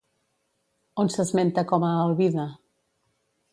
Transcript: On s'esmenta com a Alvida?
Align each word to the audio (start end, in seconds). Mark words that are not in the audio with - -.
On 1.03 1.11
s'esmenta 1.17 1.65
com 1.73 1.87
a 1.89 1.93
Alvida? 2.07 2.49